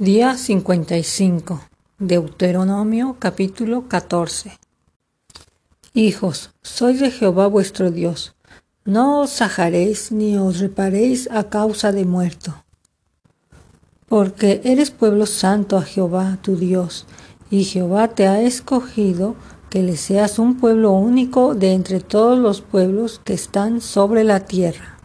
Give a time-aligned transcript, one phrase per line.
[0.00, 1.60] Día 55.
[1.98, 4.58] Deuteronomio capítulo 14.
[5.92, 8.34] Hijos, sois de Jehová vuestro Dios.
[8.86, 12.54] No os sajaréis ni os reparéis a causa de muerto.
[14.08, 17.04] Porque eres pueblo santo a Jehová tu Dios,
[17.50, 19.36] y Jehová te ha escogido
[19.68, 24.40] que le seas un pueblo único de entre todos los pueblos que están sobre la
[24.46, 24.96] tierra.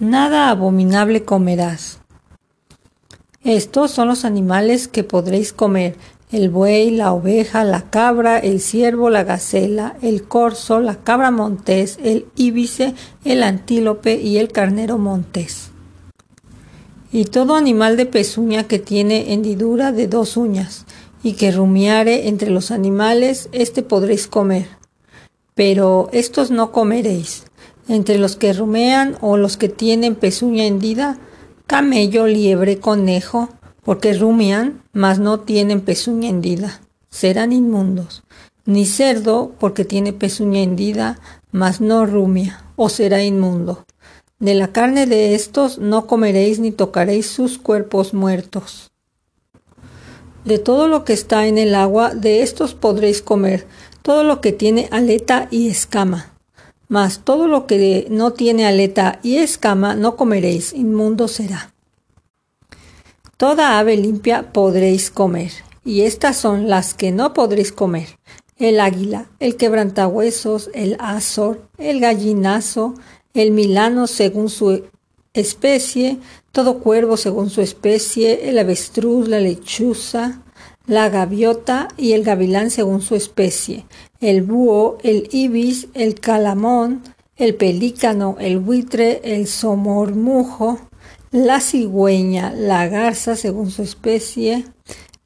[0.00, 1.99] Nada abominable comerás
[3.44, 5.96] estos son los animales que podréis comer,
[6.30, 11.98] el buey, la oveja, la cabra, el ciervo, la gacela, el corzo, la cabra montés,
[12.02, 15.70] el íbice, el antílope y el carnero montés.
[17.10, 20.84] Y todo animal de pezuña que tiene hendidura de dos uñas,
[21.22, 24.66] y que rumiare entre los animales, éste podréis comer.
[25.54, 27.44] Pero estos no comeréis.
[27.88, 31.18] Entre los que rumean o los que tienen pezuña hendida,
[31.70, 33.48] camello, liebre, conejo,
[33.84, 38.24] porque rumian, mas no tienen pezuña hendida, serán inmundos.
[38.64, 41.20] Ni cerdo, porque tiene pezuña hendida,
[41.52, 43.84] mas no rumia, o será inmundo.
[44.40, 48.90] De la carne de estos no comeréis ni tocaréis sus cuerpos muertos.
[50.44, 53.64] De todo lo que está en el agua, de estos podréis comer,
[54.02, 56.29] todo lo que tiene aleta y escama
[56.90, 61.72] mas todo lo que no tiene aleta y escama no comeréis, inmundo será.
[63.36, 65.52] Toda ave limpia podréis comer,
[65.84, 68.18] y estas son las que no podréis comer,
[68.58, 72.94] el águila, el quebrantahuesos, el azor, el gallinazo,
[73.34, 74.82] el milano según su
[75.32, 76.18] especie,
[76.50, 80.42] todo cuervo según su especie, el avestruz, la lechuza,
[80.86, 83.86] la gaviota y el gavilán según su especie,
[84.20, 87.02] el búho, el ibis, el calamón,
[87.36, 90.78] el pelícano, el buitre, el somormujo,
[91.30, 94.66] la cigüeña, la garza según su especie,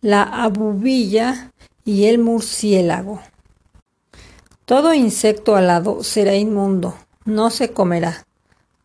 [0.01, 1.53] la abubilla
[1.85, 3.21] y el murciélago.
[4.65, 6.95] Todo insecto alado será inmundo,
[7.25, 8.25] no se comerá.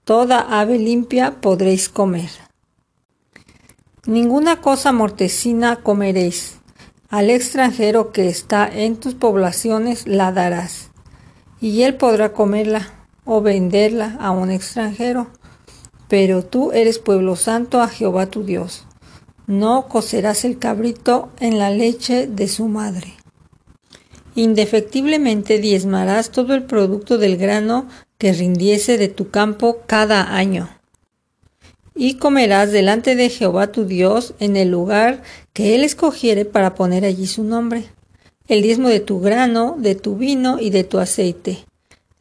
[0.03, 2.30] Toda ave limpia podréis comer.
[4.06, 6.59] Ninguna cosa mortecina comeréis,
[7.09, 10.92] al extranjero que está en tus poblaciones la darás,
[11.59, 12.94] y él podrá comerla
[13.25, 15.28] o venderla a un extranjero.
[16.08, 18.86] Pero tú eres pueblo santo a Jehová tu Dios.
[19.48, 23.14] No cocerás el cabrito en la leche de su madre.
[24.36, 27.88] Indefectiblemente diezmarás todo el producto del grano
[28.18, 30.78] que rindiese de tu campo cada año
[32.00, 35.22] y comerás delante de Jehová tu Dios en el lugar
[35.52, 37.90] que él escogiere para poner allí su nombre,
[38.48, 41.66] el diezmo de tu grano, de tu vino y de tu aceite,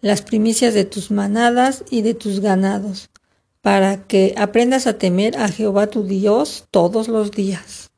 [0.00, 3.08] las primicias de tus manadas y de tus ganados,
[3.62, 7.90] para que aprendas a temer a Jehová tu Dios todos los días.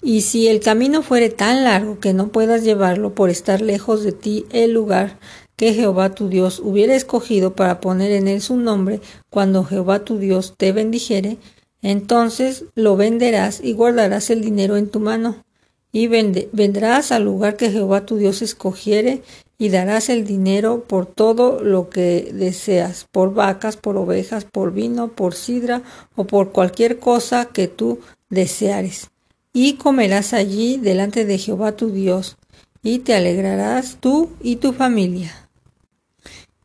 [0.00, 4.12] Y si el camino fuere tan largo que no puedas llevarlo por estar lejos de
[4.12, 5.18] ti el lugar
[5.58, 10.18] que Jehová tu Dios hubiera escogido para poner en él su nombre cuando Jehová tu
[10.18, 11.36] Dios te bendijere,
[11.82, 15.44] entonces lo venderás y guardarás el dinero en tu mano,
[15.90, 19.22] y vendrás al lugar que Jehová tu Dios escogiere,
[19.58, 25.08] y darás el dinero por todo lo que deseas, por vacas, por ovejas, por vino,
[25.08, 25.82] por sidra,
[26.14, 27.98] o por cualquier cosa que tú
[28.30, 29.10] deseares.
[29.52, 32.36] Y comerás allí delante de Jehová tu Dios,
[32.80, 35.47] y te alegrarás tú y tu familia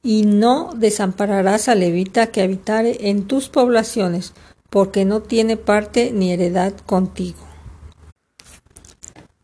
[0.04, 4.34] y no desampararás a levita que habitare en tus poblaciones,
[4.70, 7.40] porque no tiene parte ni heredad contigo.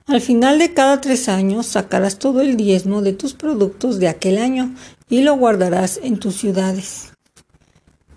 [0.06, 4.40] Al final de cada tres años sacarás todo el diezmo de tus productos de aquel
[4.40, 4.76] año
[5.08, 7.12] y lo guardarás en tus ciudades.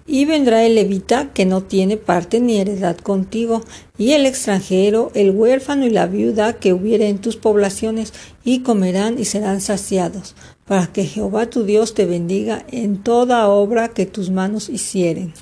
[0.07, 3.63] Y vendrá el levita que no tiene parte ni heredad contigo,
[3.99, 9.19] y el extranjero, el huérfano y la viuda que hubiere en tus poblaciones, y comerán
[9.19, 10.35] y serán saciados,
[10.73, 15.35] para que Jehová tu Dios te bendiga en toda obra que tus manos hicieren.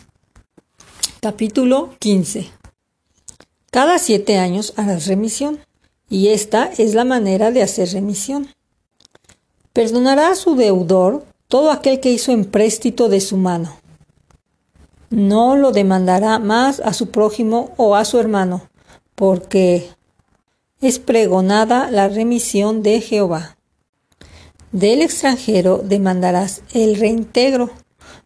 [1.20, 2.50] Capítulo 15.
[3.70, 5.60] Cada siete años harás remisión,
[6.08, 8.48] y esta es la manera de hacer remisión.
[9.72, 13.76] Perdonará a su deudor todo aquel que hizo empréstito de su mano.
[15.10, 18.68] No lo demandará más a su prójimo o a su hermano,
[19.14, 19.90] porque
[20.80, 23.58] es pregonada la remisión de Jehová.
[24.72, 27.70] Del extranjero demandarás el reintegro,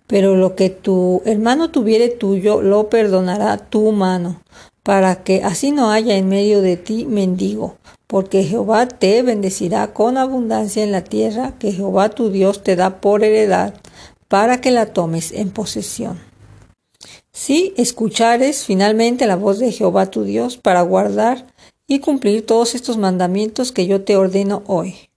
[0.06, 4.42] pero lo que tu hermano tuviere tuyo lo perdonará tu mano,
[4.82, 7.76] para que así no haya en medio de ti mendigo,
[8.06, 13.00] porque Jehová te bendecirá con abundancia en la tierra que Jehová tu Dios te da
[13.00, 13.72] por heredad,
[14.28, 16.20] para que la tomes en posesión.
[17.32, 21.46] Si escuchares finalmente la voz de Jehová tu Dios para guardar
[21.86, 25.08] y cumplir todos estos mandamientos que yo te ordeno hoy.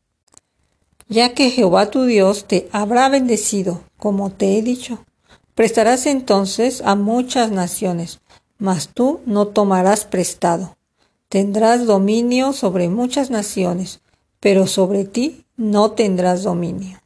[1.09, 5.05] Ya que Jehová tu Dios te habrá bendecido, como te he dicho,
[5.55, 8.19] prestarás entonces a muchas naciones,
[8.57, 10.75] mas tú no tomarás prestado.
[11.29, 14.01] Tendrás dominio sobre muchas naciones,
[14.39, 16.99] pero sobre ti no tendrás dominio.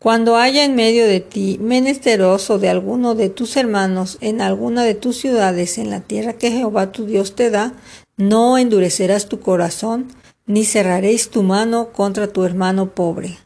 [0.00, 4.94] Cuando haya en medio de ti menesteroso de alguno de tus hermanos en alguna de
[4.94, 7.74] tus ciudades en la tierra que Jehová tu Dios te da,
[8.16, 10.08] no endurecerás tu corazón,
[10.50, 13.38] ni cerraréis tu mano contra tu hermano pobre,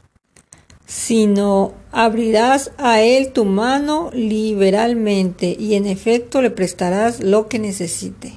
[0.86, 8.32] sino abrirás a él tu mano liberalmente y en efecto le prestarás lo que necesite.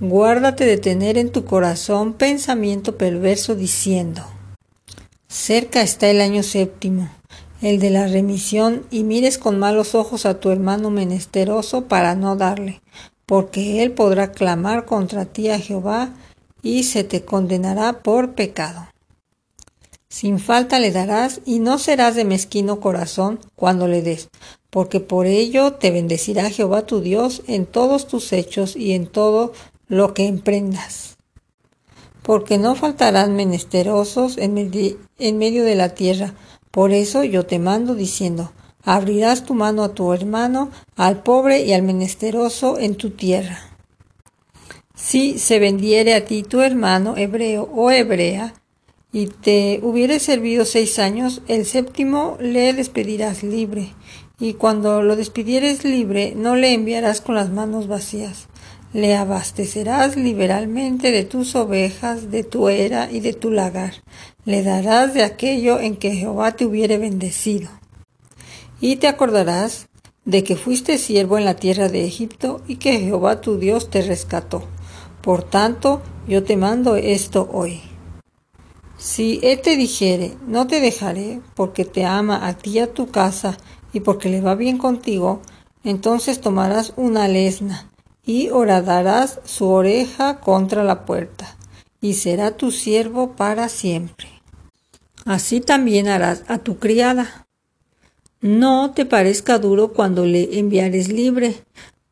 [0.00, 4.22] Guárdate de tener en tu corazón pensamiento perverso diciendo,
[5.26, 7.08] cerca está el año séptimo
[7.62, 12.36] el de la remisión, y mires con malos ojos a tu hermano menesteroso para no
[12.36, 12.82] darle,
[13.24, 16.10] porque él podrá clamar contra ti a Jehová
[16.62, 18.88] y se te condenará por pecado.
[20.08, 24.30] Sin falta le darás y no serás de mezquino corazón cuando le des,
[24.70, 29.52] porque por ello te bendecirá Jehová tu Dios en todos tus hechos y en todo
[29.88, 31.16] lo que emprendas.
[32.22, 34.54] Porque no faltarán menesterosos en,
[35.38, 36.34] medio de la tierra,
[36.70, 38.52] por eso yo te mando diciendo,
[38.82, 43.65] abrirás tu mano a tu hermano, al pobre y al menesteroso en tu tierra.
[44.96, 48.54] Si se vendiere a ti tu hermano hebreo o hebrea,
[49.12, 53.92] y te hubiere servido seis años, el séptimo le despedirás libre,
[54.40, 58.48] y cuando lo despidieres libre, no le enviarás con las manos vacías.
[58.94, 63.92] Le abastecerás liberalmente de tus ovejas, de tu era y de tu lagar.
[64.46, 67.68] Le darás de aquello en que Jehová te hubiere bendecido.
[68.80, 69.88] Y te acordarás
[70.24, 74.00] de que fuiste siervo en la tierra de Egipto y que Jehová tu Dios te
[74.02, 74.64] rescató.
[75.26, 77.80] Por tanto, yo te mando esto hoy.
[78.96, 83.10] Si él te dijere, no te dejaré, porque te ama a ti y a tu
[83.10, 83.58] casa,
[83.92, 85.40] y porque le va bien contigo,
[85.82, 87.90] entonces tomarás una lesna,
[88.24, 91.56] y horadarás su oreja contra la puerta,
[92.00, 94.28] y será tu siervo para siempre.
[95.24, 97.48] Así también harás a tu criada.
[98.40, 101.56] No te parezca duro cuando le enviares libre,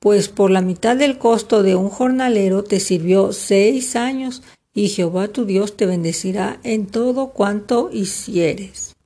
[0.04, 4.42] pues por la mitad del costo de un jornalero te sirvió seis años,
[4.74, 8.96] y Jehová tu Dios te bendecirá en todo cuanto hicieres.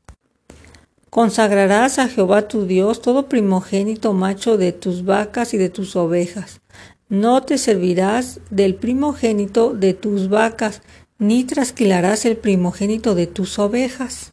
[1.09, 6.62] Consagrarás a Jehová tu Dios todo primogénito macho de tus vacas y de tus ovejas,
[7.09, 10.83] no te servirás del primogénito de tus vacas,
[11.21, 14.33] ni trasquilarás el primogénito de tus ovejas.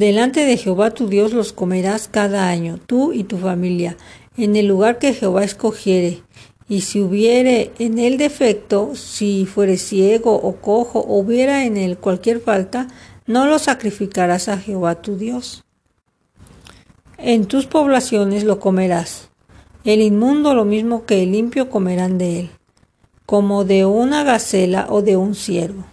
[0.00, 3.98] Delante de Jehová tu Dios los comerás cada año, tú y tu familia,
[4.34, 6.22] en el lugar que Jehová escogiere.
[6.70, 12.40] Y si hubiere en él defecto, si fuere ciego o cojo, hubiera en él cualquier
[12.40, 12.88] falta,
[13.26, 15.64] no lo sacrificarás a Jehová tu Dios.
[17.18, 19.28] En tus poblaciones lo comerás
[19.84, 22.50] el inmundo lo mismo que el limpio comerán de él,
[23.26, 25.84] como de una gacela o de un ciervo.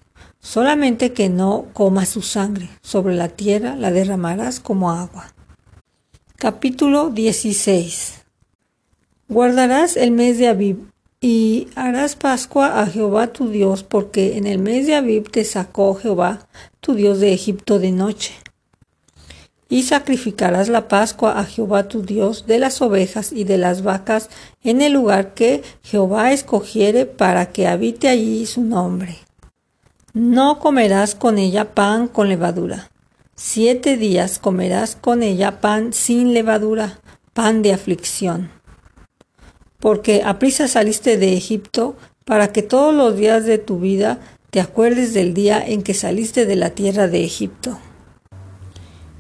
[0.47, 5.33] Solamente que no comas su sangre, sobre la tierra la derramarás como agua.
[6.37, 8.23] Capítulo 16
[9.27, 10.89] Guardarás el mes de Abib
[11.19, 15.95] y harás Pascua a Jehová tu Dios, porque en el mes de Abib te sacó
[15.95, 16.47] Jehová
[16.79, 18.33] tu Dios de Egipto de noche
[19.67, 24.29] y sacrificarás la Pascua a Jehová tu Dios de las ovejas y de las vacas
[24.63, 29.26] en el lugar que Jehová escogiere para que habite allí su nombre.
[30.13, 32.89] No comerás con ella pan con levadura.
[33.35, 36.99] Siete días comerás con ella pan sin levadura,
[37.33, 38.49] pan de aflicción.
[39.79, 41.95] Porque aprisa saliste de Egipto
[42.25, 46.45] para que todos los días de tu vida te acuerdes del día en que saliste
[46.45, 47.77] de la tierra de Egipto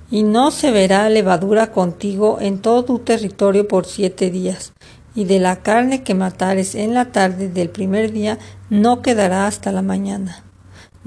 [0.09, 4.73] y no se verá levadura contigo en todo tu territorio por siete días,
[5.15, 8.37] y de la carne que matares en la tarde del primer día
[8.69, 10.43] no quedará hasta la mañana.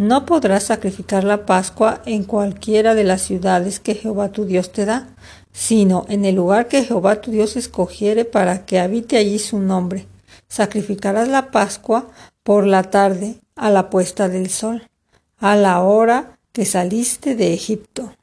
[0.01, 4.87] No podrás sacrificar la Pascua en cualquiera de las ciudades que Jehová tu Dios te
[4.87, 5.09] da,
[5.53, 10.07] sino en el lugar que Jehová tu Dios escogiere para que habite allí su nombre.
[10.49, 12.09] Sacrificarás la Pascua
[12.43, 14.89] por la tarde a la puesta del sol,
[15.37, 18.15] a la hora que saliste de Egipto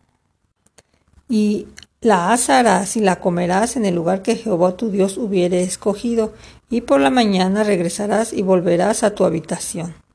[1.30, 1.68] y
[2.02, 6.34] la asarás y la comerás en el lugar que Jehová tu Dios hubiere escogido,
[6.72, 10.07] y por la mañana regresarás y volverás a tu habitación.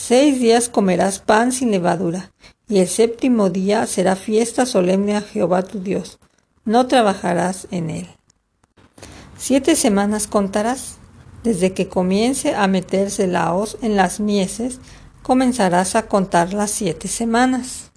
[0.00, 2.30] Seis días comerás pan sin levadura,
[2.68, 6.20] y el séptimo día será fiesta solemne a Jehová tu Dios.
[6.64, 8.08] No trabajarás en él.
[9.36, 10.98] Siete semanas contarás.
[11.42, 14.78] Desde que comience a meterse la hoz en las mieses,
[15.22, 17.90] comenzarás a contar las siete semanas.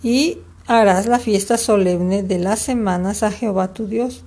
[0.00, 4.24] Y harás la fiesta solemne de las semanas a Jehová tu Dios.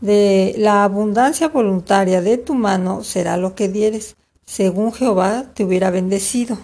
[0.00, 5.90] De la abundancia voluntaria de tu mano será lo que dieres, según Jehová te hubiera
[5.90, 6.58] bendecido.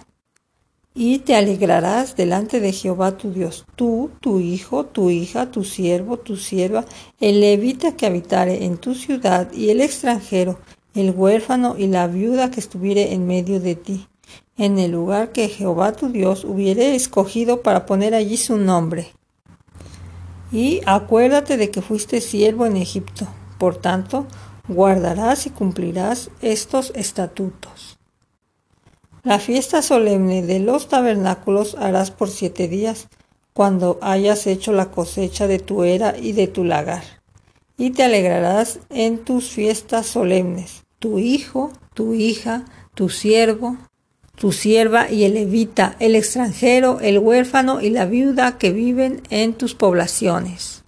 [0.92, 6.18] Y te alegrarás delante de Jehová tu Dios, tú, tu hijo, tu hija, tu siervo,
[6.18, 6.84] tu sierva,
[7.20, 10.58] el levita que habitare en tu ciudad y el extranjero,
[10.94, 14.08] el huérfano y la viuda que estuviere en medio de ti,
[14.56, 19.12] en el lugar que Jehová tu Dios hubiere escogido para poner allí su nombre.
[20.50, 24.26] Y acuérdate de que fuiste siervo en Egipto, por tanto,
[24.70, 27.98] guardarás y cumplirás estos estatutos.
[29.22, 33.08] La fiesta solemne de los tabernáculos harás por siete días,
[33.52, 37.02] cuando hayas hecho la cosecha de tu era y de tu lagar.
[37.76, 43.76] Y te alegrarás en tus fiestas solemnes, tu hijo, tu hija, tu siervo,
[44.36, 49.52] tu sierva y el levita, el extranjero, el huérfano y la viuda que viven en
[49.52, 50.79] tus poblaciones.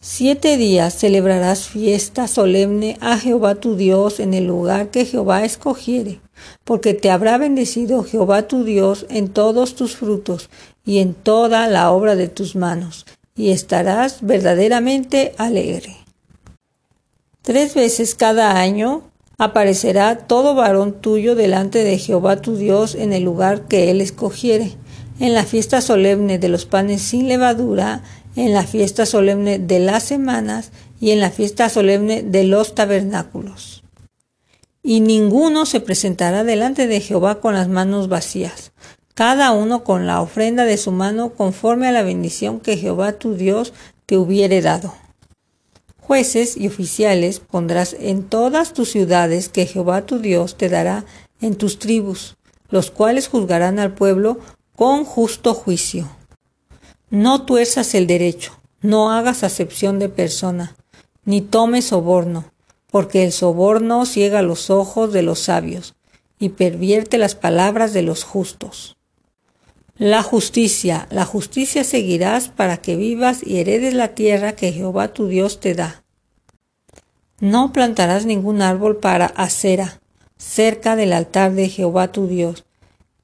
[0.00, 6.20] Siete días celebrarás fiesta solemne a Jehová tu Dios en el lugar que Jehová escogiere,
[6.62, 10.50] porque te habrá bendecido Jehová tu Dios en todos tus frutos
[10.86, 15.96] y en toda la obra de tus manos, y estarás verdaderamente alegre.
[17.42, 19.02] Tres veces cada año
[19.36, 24.76] aparecerá todo varón tuyo delante de Jehová tu Dios en el lugar que él escogiere,
[25.18, 28.04] en la fiesta solemne de los panes sin levadura,
[28.38, 33.82] en la fiesta solemne de las semanas y en la fiesta solemne de los tabernáculos.
[34.80, 38.70] Y ninguno se presentará delante de Jehová con las manos vacías,
[39.14, 43.34] cada uno con la ofrenda de su mano conforme a la bendición que Jehová tu
[43.34, 43.72] Dios
[44.06, 44.94] te hubiere dado.
[46.00, 51.04] Jueces y oficiales pondrás en todas tus ciudades que Jehová tu Dios te dará
[51.40, 52.36] en tus tribus,
[52.70, 54.38] los cuales juzgarán al pueblo
[54.76, 56.17] con justo juicio.
[57.10, 60.76] No tuerzas el derecho, no hagas acepción de persona,
[61.24, 62.52] ni tomes soborno,
[62.90, 65.94] porque el soborno ciega los ojos de los sabios
[66.38, 68.96] y pervierte las palabras de los justos.
[69.96, 75.28] La justicia, la justicia seguirás para que vivas y heredes la tierra que Jehová tu
[75.28, 76.04] Dios te da.
[77.40, 80.00] No plantarás ningún árbol para acera
[80.36, 82.64] cerca del altar de Jehová tu Dios,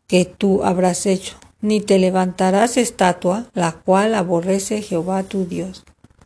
[0.06, 5.83] que tú habrás hecho, ni te levantarás estatua, la cual aborrece Jehová tu Dios.